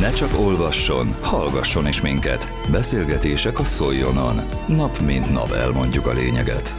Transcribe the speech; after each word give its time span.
Ne 0.00 0.12
csak 0.12 0.38
olvasson, 0.38 1.14
hallgasson 1.20 1.86
is 1.86 2.00
minket. 2.00 2.48
Beszélgetések 2.70 3.58
a 3.58 3.64
Szoljonon. 3.64 4.40
Nap 4.68 5.00
mint 5.00 5.32
nap 5.32 5.50
elmondjuk 5.50 6.06
a 6.06 6.12
lényeget. 6.12 6.76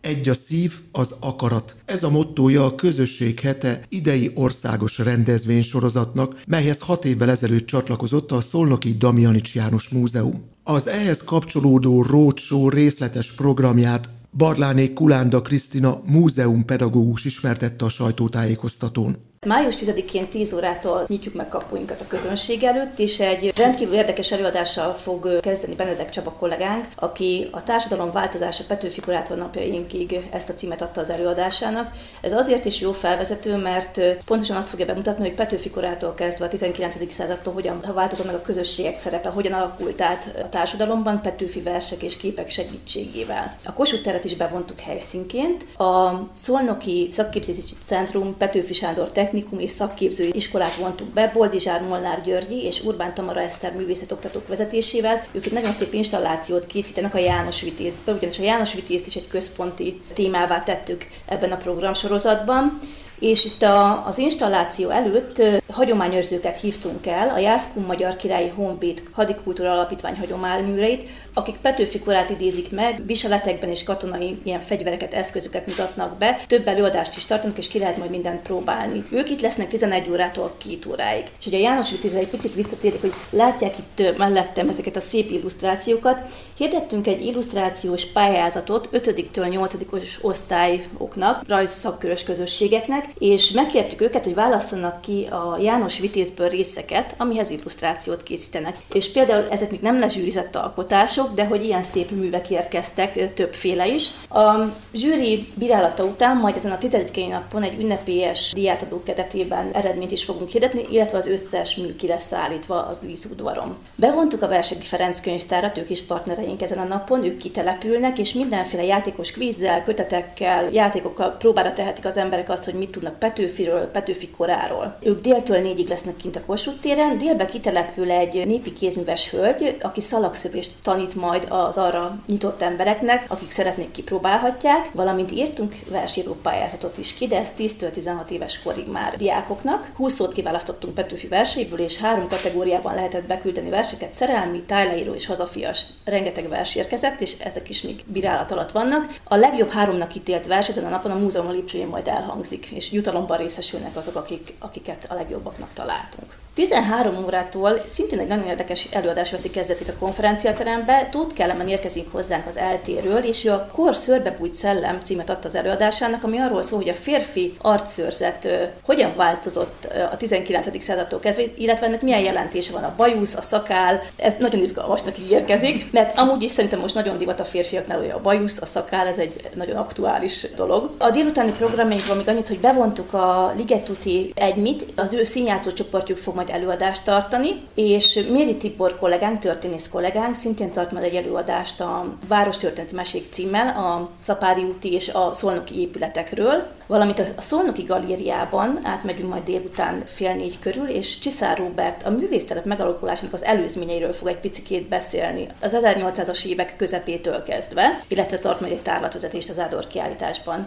Egy 0.00 0.28
a 0.28 0.34
szív, 0.34 0.72
az 0.92 1.14
akarat. 1.20 1.76
Ez 1.84 2.02
a 2.02 2.10
mottója 2.10 2.64
a 2.64 2.74
Közösség 2.74 3.40
hete 3.40 3.80
idei 3.88 4.30
országos 4.34 4.98
rendezvénysorozatnak, 4.98 6.42
melyhez 6.46 6.80
hat 6.80 7.04
évvel 7.04 7.30
ezelőtt 7.30 7.66
csatlakozott 7.66 8.32
a 8.32 8.40
Szolnoki 8.40 8.92
Damjanics 8.92 9.54
János 9.54 9.88
Múzeum. 9.88 10.44
Az 10.62 10.86
ehhez 10.86 11.22
kapcsolódó 11.22 12.02
roadshow 12.02 12.68
részletes 12.68 13.32
programját 13.32 14.08
Barláné 14.36 14.92
Kulánda 14.92 15.42
Krisztina 15.42 16.00
múzeumpedagógus 16.06 17.24
ismertette 17.24 17.84
a 17.84 17.88
sajtótájékoztatón. 17.88 19.16
Május 19.44 19.74
10-én 19.78 20.28
10 20.28 20.52
órától 20.52 21.04
nyitjuk 21.08 21.34
meg 21.34 21.48
kapuinkat 21.48 22.00
a 22.00 22.06
közönség 22.06 22.62
előtt, 22.62 22.98
és 22.98 23.20
egy 23.20 23.52
rendkívül 23.56 23.94
érdekes 23.94 24.32
előadással 24.32 24.92
fog 24.92 25.40
kezdeni 25.40 25.74
Benedek 25.74 26.10
Csaba 26.10 26.30
kollégánk, 26.30 26.84
aki 26.96 27.48
a 27.50 27.62
társadalom 27.62 28.12
változása 28.12 28.64
Petőfi 28.68 29.00
korától 29.00 29.36
napjainkig 29.36 30.28
ezt 30.30 30.48
a 30.48 30.52
címet 30.52 30.82
adta 30.82 31.00
az 31.00 31.10
előadásának. 31.10 31.90
Ez 32.20 32.32
azért 32.32 32.64
is 32.64 32.80
jó 32.80 32.92
felvezető, 32.92 33.56
mert 33.56 34.00
pontosan 34.24 34.56
azt 34.56 34.68
fogja 34.68 34.86
bemutatni, 34.86 35.24
hogy 35.24 35.34
Petőfi 35.34 35.70
korától 35.70 36.14
kezdve 36.14 36.44
a 36.44 36.48
19. 36.48 37.12
századtól 37.12 37.52
hogyan 37.52 37.80
változott 37.94 38.26
meg 38.26 38.34
a 38.34 38.42
közösségek 38.42 38.98
szerepe, 38.98 39.28
hogyan 39.28 39.52
alakult 39.52 40.00
át 40.00 40.34
a 40.44 40.48
társadalomban 40.48 41.22
Petőfi 41.22 41.60
versek 41.60 42.02
és 42.02 42.16
képek 42.16 42.48
segítségével. 42.48 43.56
A 43.64 43.72
Kossuth 43.72 44.02
teret 44.02 44.24
is 44.24 44.36
bevontuk 44.36 44.80
helyszínként. 44.80 45.66
A 45.78 46.20
Szolnoki 46.34 47.08
Szakképzési 47.10 47.62
Centrum 47.84 48.36
Petőfi 48.36 48.72
Sándor 48.72 49.12
technikum 49.34 49.58
és 49.58 49.70
szakképző 49.70 50.28
iskolát 50.32 50.76
vontuk 50.76 51.08
be, 51.08 51.30
Boldizsár 51.34 51.82
Molnár 51.82 52.22
Györgyi 52.22 52.64
és 52.64 52.80
Urbán 52.80 53.14
Tamara 53.14 53.40
Eszter 53.40 53.72
művészetoktatók 53.72 54.48
vezetésével. 54.48 55.24
Ők 55.32 55.46
egy 55.46 55.52
nagyon 55.52 55.72
szép 55.72 55.92
installációt 55.92 56.66
készítenek 56.66 57.14
a 57.14 57.18
János 57.18 57.60
Vitézből, 57.62 58.14
ugyanis 58.14 58.38
a 58.38 58.42
János 58.42 58.74
Vitézt 58.74 59.06
is 59.06 59.16
egy 59.16 59.28
központi 59.28 60.00
témává 60.12 60.62
tettük 60.62 61.06
ebben 61.26 61.52
a 61.52 61.56
programsorozatban 61.56 62.78
és 63.18 63.44
itt 63.44 63.62
a, 63.62 64.06
az 64.06 64.18
installáció 64.18 64.88
előtt 64.90 65.42
hagyományőrzőket 65.72 66.60
hívtunk 66.60 67.06
el, 67.06 67.28
a 67.28 67.38
Jászkun 67.38 67.82
Magyar 67.82 68.16
Királyi 68.16 68.48
Honvéd 68.48 69.02
Hadikultúra 69.12 69.72
Alapítvány 69.72 70.16
hagyományőreit, 70.16 71.08
akik 71.34 71.56
Petőfi 71.56 71.98
korát 71.98 72.30
idézik 72.30 72.70
meg, 72.70 73.06
viseletekben 73.06 73.68
és 73.68 73.84
katonai 73.84 74.38
ilyen 74.42 74.60
fegyvereket, 74.60 75.14
eszközöket 75.14 75.66
mutatnak 75.66 76.18
be, 76.18 76.38
több 76.46 76.68
előadást 76.68 77.16
is 77.16 77.24
tartanak, 77.24 77.58
és 77.58 77.68
ki 77.68 77.78
lehet 77.78 77.96
majd 77.96 78.10
mindent 78.10 78.42
próbálni. 78.42 79.04
Ők 79.10 79.30
itt 79.30 79.40
lesznek 79.40 79.68
11 79.68 80.08
órától 80.10 80.56
2 80.58 80.90
óráig. 80.90 81.24
És 81.38 81.44
hogy 81.44 81.54
a 81.54 81.58
János 81.58 81.90
Vitézre 81.90 82.18
egy 82.18 82.28
picit 82.28 82.54
visszatérjük, 82.54 83.00
hogy 83.00 83.14
látják 83.30 83.74
itt 83.78 84.16
mellettem 84.18 84.68
ezeket 84.68 84.96
a 84.96 85.00
szép 85.00 85.30
illusztrációkat. 85.30 86.20
Hirdettünk 86.56 87.06
egy 87.06 87.24
illusztrációs 87.24 88.04
pályázatot 88.04 88.88
5-től 88.92 89.48
8 89.48 89.74
osztályoknak, 90.20 91.42
rajzszakkörös 91.48 92.22
közösségeknek, 92.22 93.03
és 93.18 93.50
megkértük 93.50 94.00
őket, 94.00 94.24
hogy 94.24 94.34
válasszanak 94.34 95.00
ki 95.00 95.26
a 95.30 95.58
János 95.60 95.98
Vitézből 95.98 96.48
részeket, 96.48 97.14
amihez 97.18 97.50
illusztrációt 97.50 98.22
készítenek. 98.22 98.76
És 98.92 99.12
például 99.12 99.46
ezek 99.50 99.70
még 99.70 99.80
nem 99.80 99.98
lezsűrizett 99.98 100.56
alkotások, 100.56 101.34
de 101.34 101.44
hogy 101.44 101.64
ilyen 101.64 101.82
szép 101.82 102.10
művek 102.10 102.50
érkeztek, 102.50 103.34
többféle 103.34 103.86
is. 103.86 104.10
A 104.30 104.52
zsűri 104.94 105.48
bírálata 105.54 106.04
után 106.04 106.36
majd 106.36 106.56
ezen 106.56 106.72
a 106.72 106.78
tizedikei 106.78 107.26
napon 107.26 107.62
egy 107.62 107.80
ünnepélyes 107.80 108.52
diátadó 108.54 109.02
keretében 109.02 109.70
eredményt 109.72 110.10
is 110.10 110.24
fogunk 110.24 110.48
hirdetni, 110.48 110.82
illetve 110.90 111.18
az 111.18 111.26
összes 111.26 111.76
mű 111.76 111.96
ki 111.96 112.06
lesz 112.06 112.32
állítva 112.32 112.86
az 112.86 112.98
díszudvaron. 112.98 113.76
Bevontuk 113.94 114.42
a 114.42 114.48
Versegi 114.48 114.84
Ferenc 114.84 115.20
könyvtárat, 115.20 115.78
ők 115.78 115.90
is 115.90 116.02
partnereink 116.02 116.62
ezen 116.62 116.78
a 116.78 116.84
napon, 116.84 117.24
ők 117.24 117.36
kitelepülnek, 117.36 118.18
és 118.18 118.32
mindenféle 118.32 118.84
játékos 118.84 119.32
kvízzel, 119.32 119.82
kötetekkel, 119.82 120.68
játékokkal 120.72 121.30
próbára 121.30 121.72
tehetik 121.72 122.04
az 122.04 122.16
emberek 122.16 122.50
azt, 122.50 122.64
hogy 122.64 122.74
mit 122.74 122.90
tudnak 122.94 123.18
Petőfiről, 123.18 123.86
Petőfi 123.86 124.30
koráról. 124.30 124.96
Ők 125.00 125.20
déltől 125.20 125.60
négyig 125.60 125.88
lesznek 125.88 126.16
kint 126.16 126.36
a 126.36 126.44
Kossuth 126.46 126.80
téren, 126.80 127.18
délbe 127.18 127.46
kitelepül 127.46 128.10
egy 128.10 128.46
népi 128.46 128.72
kézműves 128.72 129.30
hölgy, 129.30 129.76
aki 129.80 130.00
szalagszövést 130.00 130.70
tanít 130.82 131.14
majd 131.14 131.46
az 131.48 131.78
arra 131.78 132.18
nyitott 132.26 132.62
embereknek, 132.62 133.24
akik 133.28 133.50
szeretnék 133.50 133.90
kipróbálhatják, 133.90 134.90
valamint 134.92 135.32
írtunk 135.32 135.74
versíró 135.90 136.36
pályázatot 136.42 136.98
is 136.98 137.14
ki, 137.14 137.26
de 137.26 137.38
ez 137.38 137.52
10-től 137.58 137.90
16 137.90 138.30
éves 138.30 138.62
korig 138.62 138.88
már 138.88 139.16
diákoknak. 139.16 139.90
20 139.96 140.14
szót 140.14 140.32
kiválasztottunk 140.32 140.94
Petőfi 140.94 141.26
verseiből, 141.26 141.80
és 141.80 141.96
három 141.96 142.28
kategóriában 142.28 142.94
lehetett 142.94 143.26
beküldeni 143.26 143.70
verseket, 143.70 144.12
szerelmi, 144.12 144.62
tájleíró 144.62 145.12
és 145.12 145.26
hazafias. 145.26 145.86
Rengeteg 146.04 146.48
vers 146.48 146.74
érkezett, 146.74 147.20
és 147.20 147.38
ezek 147.38 147.68
is 147.68 147.82
még 147.82 148.00
bírálat 148.06 148.50
alatt 148.50 148.70
vannak. 148.70 149.14
A 149.24 149.36
legjobb 149.36 149.70
háromnak 149.70 150.14
ítélt 150.14 150.46
vers 150.46 150.68
ezen 150.68 150.84
a 150.84 150.88
napon 150.88 151.10
a 151.10 151.18
múzeum 151.18 151.50
lépcsőjén 151.50 151.86
majd 151.86 152.08
elhangzik, 152.08 152.66
és 152.70 152.83
jutalomban 152.92 153.38
részesülnek 153.38 153.96
azok, 153.96 154.16
akik, 154.16 154.54
akiket 154.58 155.06
a 155.10 155.14
legjobbaknak 155.14 155.72
találtunk. 155.72 156.43
13 156.54 157.24
órától 157.24 157.82
szintén 157.86 158.18
egy 158.18 158.26
nagyon 158.26 158.46
érdekes 158.46 158.88
előadás 158.90 159.30
veszi 159.30 159.50
kezdetét 159.50 159.88
a 159.88 159.98
konferenciaterembe. 159.98 161.08
Tóth 161.10 161.34
Kellemen 161.34 161.68
érkezik 161.68 162.12
hozzánk 162.12 162.46
az 162.46 162.56
eltéről, 162.56 163.18
és 163.18 163.44
ő 163.44 163.50
a 163.50 163.70
Kor 163.72 163.96
szörbebújt 163.96 164.54
szellem 164.54 165.00
címet 165.00 165.30
adta 165.30 165.48
az 165.48 165.54
előadásának, 165.54 166.24
ami 166.24 166.38
arról 166.38 166.62
szól, 166.62 166.78
hogy 166.78 166.88
a 166.88 166.94
férfi 166.94 167.54
arcszőrzet 167.60 168.48
hogyan 168.82 169.16
változott 169.16 169.88
a 170.12 170.16
19. 170.16 170.82
századtól 170.82 171.20
kezdve, 171.20 171.44
illetve 171.56 171.86
ennek 171.86 172.02
milyen 172.02 172.20
jelentése 172.20 172.72
van 172.72 172.84
a 172.84 172.94
bajusz, 172.96 173.34
a 173.34 173.42
szakál. 173.42 174.00
Ez 174.16 174.34
nagyon 174.38 174.60
izgalmasnak 174.60 175.18
ígérkezik, 175.18 175.92
mert 175.92 176.18
amúgy 176.18 176.42
is 176.42 176.50
szerintem 176.50 176.80
most 176.80 176.94
nagyon 176.94 177.18
divat 177.18 177.40
a 177.40 177.44
férfiaknál, 177.44 177.98
hogy 177.98 178.10
a 178.10 178.20
bajusz, 178.20 178.60
a 178.60 178.66
szakál, 178.66 179.06
ez 179.06 179.18
egy 179.18 179.50
nagyon 179.54 179.76
aktuális 179.76 180.46
dolog. 180.56 180.90
A 180.98 181.10
délutáni 181.10 181.52
programjainkban 181.52 182.16
még 182.16 182.28
annyit, 182.28 182.48
hogy 182.48 182.60
bevontuk 182.60 183.12
a 183.12 183.52
Ligetuti 183.56 184.32
egymit, 184.34 184.84
az 184.96 185.12
ő 185.12 185.24
színjátszó 185.24 185.72
csoportjuk 185.72 186.18
fog 186.18 186.34
majd 186.34 186.42
előadást 186.50 187.04
tartani, 187.04 187.48
és 187.74 188.26
Méri 188.30 188.56
Tibor 188.56 188.98
kollégánk, 188.98 189.38
történész 189.38 189.88
kollégánk 189.88 190.34
szintén 190.34 190.70
tart 190.70 190.92
majd 190.92 191.04
egy 191.04 191.14
előadást 191.14 191.80
a 191.80 192.14
Város 192.28 192.56
Történeti 192.56 192.94
Mesék 192.94 193.24
címmel, 193.30 193.68
a 193.68 194.10
Szapári 194.18 194.62
úti 194.62 194.92
és 194.92 195.08
a 195.08 195.32
szolnoki 195.32 195.80
épületekről, 195.80 196.66
valamint 196.86 197.18
a 197.18 197.40
Szolnoki 197.40 197.82
galériában 197.82 198.78
átmegyünk 198.82 199.28
majd 199.28 199.42
délután 199.42 200.02
fél 200.06 200.34
négy 200.34 200.58
körül, 200.58 200.88
és 200.88 201.18
Csiszár 201.18 201.58
Róbert 201.58 202.02
a 202.02 202.10
művésztelep 202.10 202.64
megalakulásának 202.64 203.32
az 203.34 203.44
előzményeiről 203.44 204.12
fog 204.12 204.28
egy 204.28 204.40
picit 204.40 204.88
beszélni, 204.88 205.48
az 205.60 205.76
1800-as 205.82 206.44
évek 206.44 206.76
közepétől 206.76 207.42
kezdve, 207.42 208.00
illetve 208.08 208.38
tart 208.38 208.60
majd 208.60 208.72
egy 208.72 208.82
tárlatvezetést 208.82 209.48
az 209.48 209.58
Ádor 209.58 209.86
kiállításban. 209.86 210.66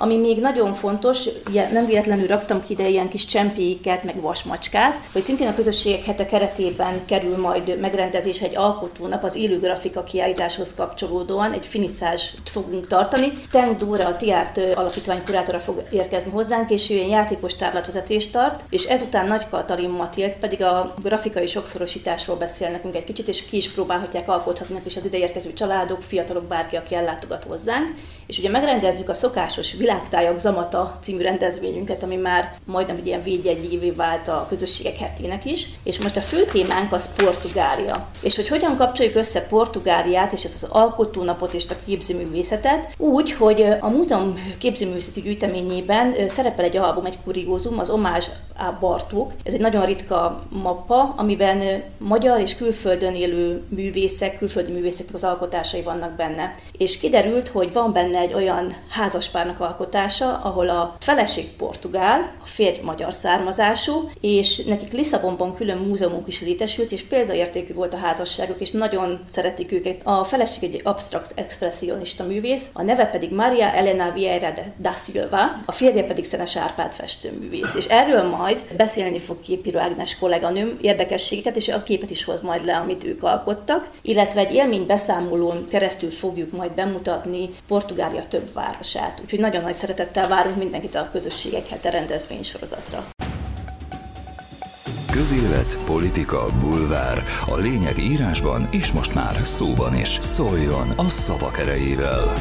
Ami 0.00 0.16
még 0.16 0.40
nagyon 0.40 0.74
fontos, 0.74 1.28
nem 1.72 1.86
véletlenül 1.86 2.26
raktam 2.26 2.62
ki 2.62 2.72
ide 2.72 2.88
ilyen 2.88 3.08
kis 3.08 3.24
csempéiket, 3.24 4.04
meg 4.04 4.20
vasmacskát, 4.20 4.98
hogy 5.12 5.22
szintén 5.22 5.48
a 5.48 5.54
közösségek 5.54 6.04
hete 6.04 6.26
keretében 6.26 7.04
kerül 7.04 7.36
majd 7.36 7.80
megrendezés 7.80 8.40
egy 8.40 8.56
alkotónap 8.56 9.24
az 9.24 9.36
élő 9.36 9.58
grafika 9.58 10.02
kiállításhoz 10.02 10.74
kapcsolódóan, 10.74 11.52
egy 11.52 11.66
finiszázst 11.66 12.40
fogunk 12.44 12.86
tartani. 12.86 13.32
Teng 13.50 13.76
Dóra, 13.76 14.06
a 14.06 14.16
Tiárt 14.16 14.60
alapítvány 14.74 15.24
kurátora 15.48 15.72
fog 15.72 15.82
érkezni 15.90 16.30
hozzánk, 16.30 16.70
és 16.70 16.90
ő 16.90 16.94
ilyen 16.94 17.08
játékos 17.08 17.54
tárlatvezetést 17.54 18.32
tart, 18.32 18.64
és 18.70 18.84
ezután 18.84 19.26
Nagy 19.26 19.46
Katalin 19.46 19.90
Matilt 19.90 20.32
pedig 20.32 20.62
a 20.62 20.94
grafikai 21.02 21.46
sokszorosításról 21.46 22.36
beszél 22.36 22.70
nekünk 22.70 22.94
egy 22.96 23.04
kicsit, 23.04 23.28
és 23.28 23.44
ki 23.44 23.56
is 23.56 23.70
próbálhatják 23.70 24.28
alkothatnak 24.28 24.86
is 24.86 24.96
az 24.96 25.04
ideérkező 25.04 25.52
családok, 25.52 26.02
fiatalok, 26.02 26.44
bárki, 26.44 26.76
aki 26.76 26.94
ellátogat 26.94 27.44
hozzánk. 27.44 27.94
És 28.26 28.38
ugye 28.38 28.48
megrendezzük 28.48 29.08
a 29.08 29.14
szokásos 29.14 29.72
Világtájak 29.72 30.38
Zamata 30.38 30.98
című 31.00 31.22
rendezvényünket, 31.22 32.02
ami 32.02 32.16
már 32.16 32.54
majdnem 32.64 32.96
egy 32.96 33.06
ilyen 33.06 33.22
védjegyévé 33.22 33.90
vált 33.90 34.28
a 34.28 34.46
közösségek 34.48 34.96
hetének 34.96 35.44
is. 35.44 35.68
És 35.82 35.98
most 35.98 36.16
a 36.16 36.20
fő 36.20 36.44
témánk 36.44 36.92
az 36.92 37.14
Portugália. 37.16 38.08
És 38.22 38.36
hogy 38.36 38.48
hogyan 38.48 38.76
kapcsoljuk 38.76 39.16
össze 39.16 39.40
Portugáliát 39.40 40.32
és 40.32 40.44
ezt 40.44 40.62
az 40.62 40.68
alkotónapot 40.70 41.54
és 41.54 41.64
a 41.70 41.76
képzőművészetet, 41.86 42.94
úgy, 42.98 43.32
hogy 43.32 43.66
a 43.80 43.88
múzeum 43.88 44.34
képzőművészeti 44.58 45.22
gyűjteményében 45.38 46.28
szerepel 46.28 46.64
egy 46.64 46.76
album, 46.76 47.04
egy 47.04 47.18
kuriózum, 47.24 47.78
az 47.78 47.90
Omázs 47.90 48.26
a 48.56 48.76
Bartók. 48.80 49.32
Ez 49.42 49.52
egy 49.52 49.60
nagyon 49.60 49.84
ritka 49.84 50.42
mappa, 50.48 51.14
amiben 51.16 51.82
magyar 51.98 52.40
és 52.40 52.56
külföldön 52.56 53.14
élő 53.14 53.62
művészek, 53.68 54.38
külföldi 54.38 54.72
művészeknek 54.72 55.14
az 55.14 55.24
alkotásai 55.24 55.82
vannak 55.82 56.12
benne. 56.12 56.54
És 56.78 56.98
kiderült, 56.98 57.48
hogy 57.48 57.72
van 57.72 57.92
benne 57.92 58.18
egy 58.18 58.34
olyan 58.34 58.72
házaspárnak 58.90 59.60
alkotása, 59.60 60.40
ahol 60.42 60.68
a 60.68 60.96
feleség 61.00 61.56
portugál, 61.56 62.34
a 62.42 62.46
férj 62.46 62.80
magyar 62.82 63.14
származású, 63.14 64.10
és 64.20 64.64
nekik 64.64 64.92
Lisszabonban 64.92 65.54
külön 65.54 65.78
múzeumunk 65.78 66.26
is 66.26 66.40
létesült, 66.40 66.92
és 66.92 67.02
példaértékű 67.02 67.74
volt 67.74 67.94
a 67.94 67.98
házasságok, 67.98 68.60
és 68.60 68.70
nagyon 68.70 69.22
szeretik 69.28 69.72
őket. 69.72 70.00
A 70.04 70.24
feleség 70.24 70.74
egy 70.74 70.80
abstrakt 70.84 71.32
expressionista 71.34 72.24
művész, 72.24 72.68
a 72.72 72.82
neve 72.82 73.06
pedig 73.06 73.34
Maria 73.34 73.66
Elena 73.72 74.12
Vieira 74.12 74.52
da 74.76 74.92
Silva 74.92 75.27
Delva, 75.28 75.52
a 75.64 75.72
férje 75.72 76.04
pedig 76.04 76.24
Szenes 76.24 76.56
Árpád 76.56 76.94
festőművész. 76.94 77.74
És 77.74 77.86
erről 77.86 78.22
majd 78.22 78.62
beszélni 78.76 79.18
fog 79.18 79.40
Képíró 79.40 79.78
Ágnes 79.78 80.18
kolléganőm 80.18 80.78
érdekességeket, 80.80 81.56
és 81.56 81.68
a 81.68 81.82
képet 81.82 82.10
is 82.10 82.24
hoz 82.24 82.40
majd 82.40 82.64
le, 82.64 82.76
amit 82.76 83.04
ők 83.04 83.22
alkottak, 83.22 83.90
illetve 84.02 84.40
egy 84.40 84.54
élmény 84.54 84.86
beszámolón 84.86 85.66
keresztül 85.68 86.10
fogjuk 86.10 86.52
majd 86.52 86.72
bemutatni 86.72 87.50
Portugália 87.66 88.24
több 88.24 88.52
városát. 88.52 89.20
Úgyhogy 89.22 89.40
nagyon 89.40 89.62
nagy 89.62 89.74
szeretettel 89.74 90.28
várunk 90.28 90.56
mindenkit 90.56 90.94
a 90.94 91.08
közösségek 91.12 91.68
hete 91.68 91.90
rendezvénysorozatra. 91.90 93.04
Közélet, 95.10 95.78
politika, 95.86 96.46
bulvár. 96.60 97.24
A 97.46 97.56
lényeg 97.56 97.98
írásban 97.98 98.68
és 98.70 98.92
most 98.92 99.14
már 99.14 99.40
szóban 99.42 99.94
is. 99.94 100.16
Szóljon 100.20 100.90
a 100.96 101.08
szavak 101.08 101.58
erejével! 101.58 102.34